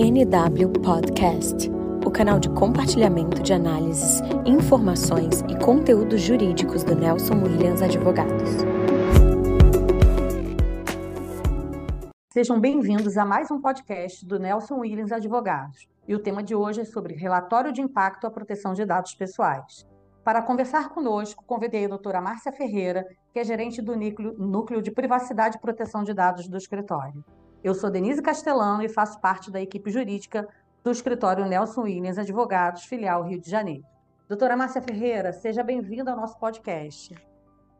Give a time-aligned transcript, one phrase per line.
[0.00, 1.68] NW Podcast,
[2.06, 8.48] o canal de compartilhamento de análises, informações e conteúdos jurídicos do Nelson Williams Advogados.
[12.32, 15.88] Sejam bem-vindos a mais um podcast do Nelson Williams Advogados.
[16.06, 19.84] E o tema de hoje é sobre relatório de impacto à proteção de dados pessoais.
[20.22, 24.92] Para conversar conosco, convidei a doutora Márcia Ferreira, que é gerente do núcleo, núcleo de
[24.92, 27.24] Privacidade e Proteção de Dados do escritório.
[27.62, 30.48] Eu sou Denise Castellano e faço parte da equipe jurídica
[30.84, 33.84] do escritório Nelson Williams Advogados, filial Rio de Janeiro.
[34.28, 37.14] Doutora Márcia Ferreira, seja bem-vinda ao nosso podcast.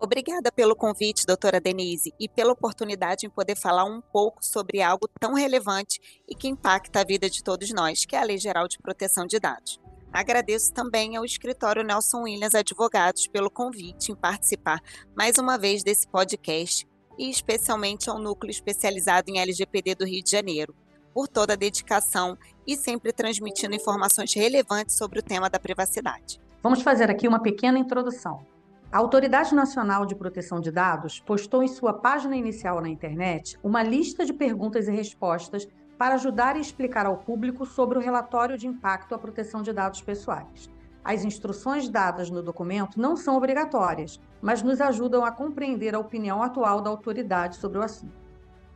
[0.00, 5.08] Obrigada pelo convite, doutora Denise, e pela oportunidade em poder falar um pouco sobre algo
[5.20, 8.68] tão relevante e que impacta a vida de todos nós, que é a Lei Geral
[8.68, 9.78] de Proteção de Dados.
[10.12, 14.80] Agradeço também ao escritório Nelson Williams Advogados pelo convite em participar
[15.14, 16.86] mais uma vez desse podcast
[17.18, 20.74] e especialmente ao núcleo especializado em LGPD do Rio de Janeiro,
[21.14, 26.40] por toda a dedicação e sempre transmitindo informações relevantes sobre o tema da privacidade.
[26.62, 28.44] Vamos fazer aqui uma pequena introdução.
[28.92, 33.82] A Autoridade Nacional de Proteção de Dados postou em sua página inicial na internet uma
[33.82, 35.66] lista de perguntas e respostas
[35.98, 40.02] para ajudar e explicar ao público sobre o relatório de impacto à proteção de dados
[40.02, 40.70] pessoais.
[41.08, 46.42] As instruções dadas no documento não são obrigatórias, mas nos ajudam a compreender a opinião
[46.42, 48.26] atual da autoridade sobre o assunto.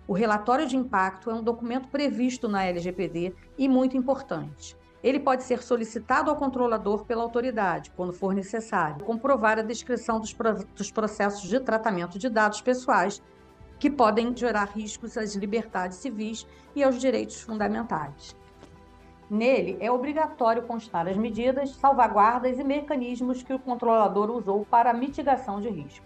[0.07, 4.77] O relatório de impacto é um documento previsto na LGPD e muito importante.
[5.03, 10.33] Ele pode ser solicitado ao controlador pela autoridade, quando for necessário, comprovar a descrição dos,
[10.93, 13.21] processos de tratamento de dados pessoais
[13.77, 18.37] que podem gerar riscos às liberdades civis e aos direitos fundamentais.
[19.31, 25.61] Nele, é obrigatório constar as medidas, salvaguardas e mecanismos que o controlador usou para mitigação
[25.61, 26.05] de risco.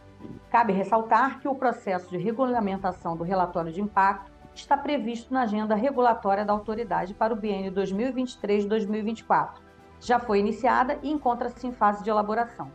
[0.51, 5.75] Cabe ressaltar que o processo de regulamentação do relatório de impacto está previsto na agenda
[5.75, 9.55] regulatória da autoridade para o biênio 2023-2024.
[10.01, 12.71] Já foi iniciada e encontra-se em fase de elaboração.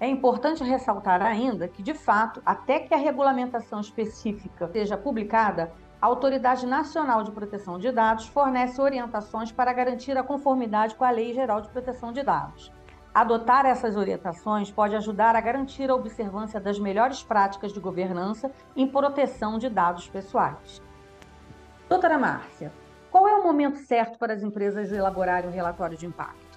[0.00, 6.06] É importante ressaltar ainda que, de fato, até que a regulamentação específica seja publicada, a
[6.06, 11.34] Autoridade Nacional de Proteção de Dados fornece orientações para garantir a conformidade com a Lei
[11.34, 12.72] Geral de Proteção de Dados.
[13.12, 18.86] Adotar essas orientações pode ajudar a garantir a observância das melhores práticas de governança em
[18.86, 20.80] proteção de dados pessoais.
[21.88, 22.72] Doutora Márcia,
[23.10, 26.47] qual é o momento certo para as empresas elaborarem o relatório de impacto?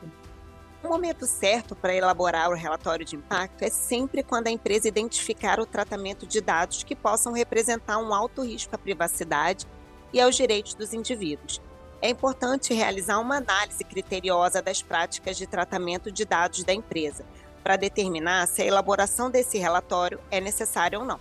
[0.83, 5.59] O momento certo para elaborar o relatório de impacto é sempre quando a empresa identificar
[5.59, 9.67] o tratamento de dados que possam representar um alto risco à privacidade
[10.11, 11.61] e aos direitos dos indivíduos.
[12.01, 17.23] É importante realizar uma análise criteriosa das práticas de tratamento de dados da empresa,
[17.63, 21.19] para determinar se a elaboração desse relatório é necessária ou não.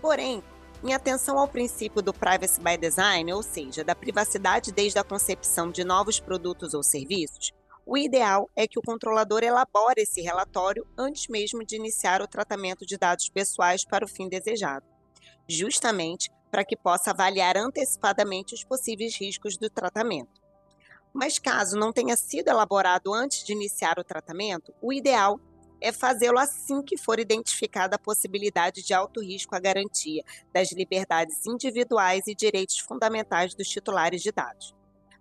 [0.00, 0.42] Porém,
[0.82, 5.70] em atenção ao princípio do privacy by design, ou seja, da privacidade desde a concepção
[5.70, 7.52] de novos produtos ou serviços,
[7.84, 12.86] o ideal é que o controlador elabore esse relatório antes mesmo de iniciar o tratamento
[12.86, 14.86] de dados pessoais para o fim desejado,
[15.48, 20.40] justamente para que possa avaliar antecipadamente os possíveis riscos do tratamento.
[21.12, 25.40] Mas caso não tenha sido elaborado antes de iniciar o tratamento, o ideal
[25.80, 30.22] é fazê-lo assim que for identificada a possibilidade de alto risco à garantia
[30.52, 34.74] das liberdades individuais e direitos fundamentais dos titulares de dados.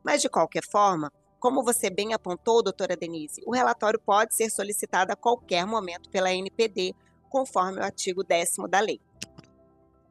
[0.03, 5.11] Mas, de qualquer forma, como você bem apontou, doutora Denise, o relatório pode ser solicitado
[5.11, 6.93] a qualquer momento pela NPD,
[7.29, 9.01] conforme o artigo 10 da lei.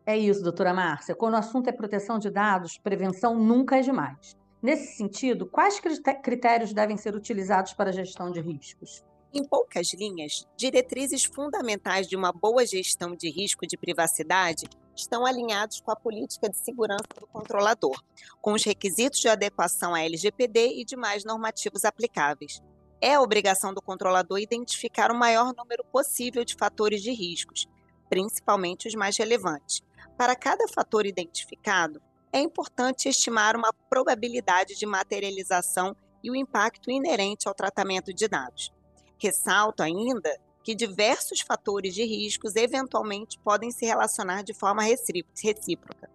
[0.05, 1.15] É isso, doutora Márcia.
[1.15, 4.37] Quando o assunto é proteção de dados, prevenção nunca é demais.
[4.61, 5.81] Nesse sentido, quais
[6.21, 9.05] critérios devem ser utilizados para a gestão de riscos?
[9.33, 14.69] Em poucas linhas, diretrizes fundamentais de uma boa gestão de risco de privacidade
[15.01, 18.01] estão alinhados com a política de segurança do controlador,
[18.41, 22.63] com os requisitos de adequação à LGPD e demais normativos aplicáveis.
[23.01, 27.67] É obrigação do controlador identificar o maior número possível de fatores de riscos,
[28.09, 29.83] principalmente os mais relevantes.
[30.17, 32.01] Para cada fator identificado,
[32.33, 38.71] é importante estimar uma probabilidade de materialização e o impacto inerente ao tratamento de dados.
[39.19, 40.39] Ressalto ainda
[40.71, 46.09] que diversos fatores de riscos eventualmente podem se relacionar de forma recíproca,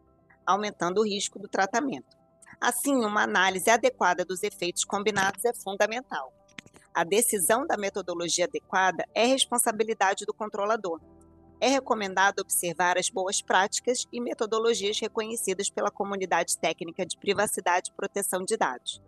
[0.46, 2.16] aumentando o risco do tratamento.
[2.62, 6.32] Assim, uma análise adequada dos efeitos combinados é fundamental.
[6.94, 11.02] A decisão da metodologia adequada é responsabilidade do controlador.
[11.60, 17.94] É recomendado observar as boas práticas e metodologias reconhecidas pela comunidade técnica de privacidade e
[17.94, 19.02] proteção de dados.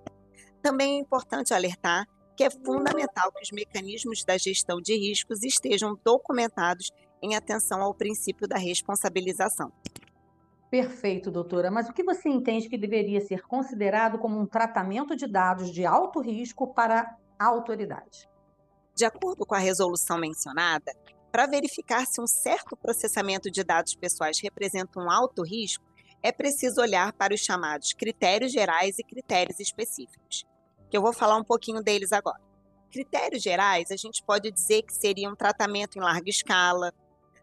[0.62, 2.06] Também é importante alertar
[2.38, 7.96] que é fundamental que os mecanismos da gestão de riscos estejam documentados em atenção ao
[7.96, 9.74] princípio da responsabilização.
[10.70, 11.72] Perfeito, doutora.
[11.72, 15.84] Mas o que você entende que deveria ser considerado como um tratamento de dados de
[15.84, 18.30] alto risco para a autoridade?
[18.96, 20.94] De acordo com a resolução mencionada,
[21.32, 25.84] para verificar se um certo processamento de dados pessoais representa um alto risco,
[26.22, 30.46] é preciso olhar para os chamados critérios gerais e critérios específicos,
[30.90, 32.40] que eu vou falar um pouquinho deles agora.
[32.92, 36.94] Critérios gerais, a gente pode dizer que seria um tratamento em larga escala,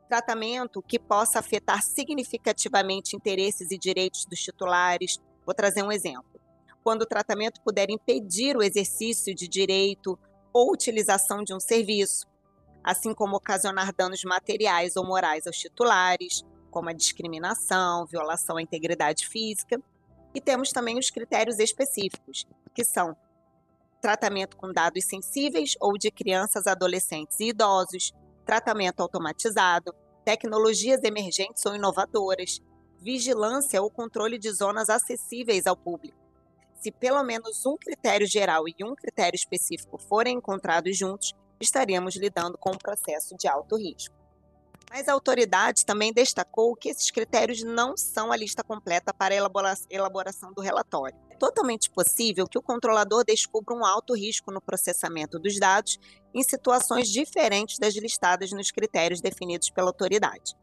[0.08, 5.18] tratamento que possa afetar significativamente interesses e direitos dos titulares.
[5.44, 6.40] Vou trazer um exemplo.
[6.82, 10.18] Quando o tratamento puder impedir o exercício de direito
[10.52, 12.26] ou utilização de um serviço,
[12.82, 19.26] assim como ocasionar danos materiais ou morais aos titulares, como a discriminação, violação à integridade
[19.26, 19.80] física.
[20.34, 23.16] E temos também os critérios específicos, que são
[24.04, 28.12] tratamento com dados sensíveis ou de crianças, adolescentes e idosos,
[28.44, 32.60] tratamento automatizado, tecnologias emergentes ou inovadoras,
[33.00, 36.18] vigilância ou controle de zonas acessíveis ao público.
[36.78, 42.58] Se pelo menos um critério geral e um critério específico forem encontrados juntos, estaríamos lidando
[42.58, 44.14] com um processo de alto risco.
[44.90, 49.76] Mas a autoridade também destacou que esses critérios não são a lista completa para a
[49.90, 51.16] elaboração do relatório.
[51.30, 55.98] É totalmente possível que o controlador descubra um alto risco no processamento dos dados
[56.32, 60.54] em situações diferentes das listadas nos critérios definidos pela autoridade.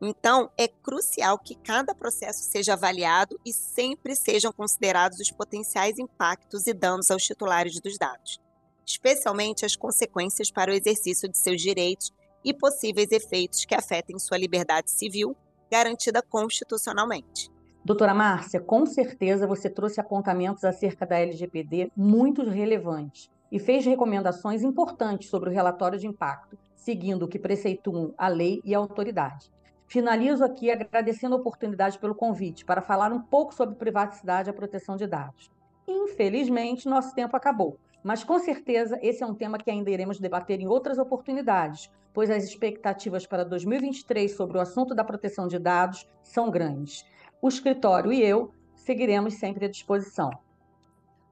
[0.00, 6.66] Então, é crucial que cada processo seja avaliado e sempre sejam considerados os potenciais impactos
[6.66, 8.38] e danos aos titulares dos dados,
[8.84, 12.12] especialmente as consequências para o exercício de seus direitos
[12.44, 15.36] e possíveis efeitos que afetem sua liberdade civil,
[15.70, 17.50] garantida constitucionalmente.
[17.84, 24.62] Doutora Márcia, com certeza você trouxe apontamentos acerca da LGPD muito relevantes e fez recomendações
[24.62, 29.52] importantes sobre o relatório de impacto, seguindo o que preceituam a lei e a autoridade.
[29.86, 34.54] Finalizo aqui agradecendo a oportunidade pelo convite para falar um pouco sobre privacidade e a
[34.54, 35.50] proteção de dados.
[35.86, 40.60] Infelizmente, nosso tempo acabou, mas com certeza esse é um tema que ainda iremos debater
[40.60, 46.06] em outras oportunidades, pois as expectativas para 2023 sobre o assunto da proteção de dados
[46.22, 47.02] são grandes.
[47.40, 50.30] O escritório e eu seguiremos sempre à disposição.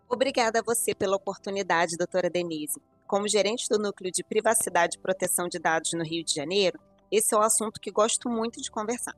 [0.09, 2.81] Obrigada a você pela oportunidade, doutora Denise.
[3.07, 6.81] Como gerente do Núcleo de Privacidade e Proteção de Dados no Rio de Janeiro,
[7.11, 9.15] esse é um assunto que gosto muito de conversar.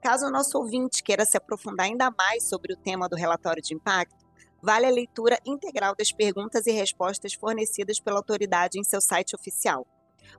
[0.00, 3.74] Caso o nosso ouvinte queira se aprofundar ainda mais sobre o tema do relatório de
[3.74, 4.21] impacto,
[4.62, 9.86] vale a leitura integral das perguntas e respostas fornecidas pela autoridade em seu site oficial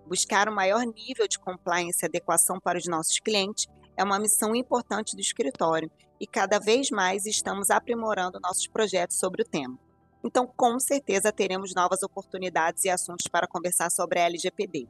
[0.06, 4.56] Buscar o maior nível de compliance e adequação para os nossos clientes é uma missão
[4.56, 5.90] importante do escritório
[6.20, 9.78] e cada vez mais estamos aprimorando nossos projetos sobre o tema.
[10.24, 14.88] Então, com certeza, teremos novas oportunidades e assuntos para conversar sobre a LGPD.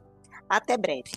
[0.48, 1.12] Até breve!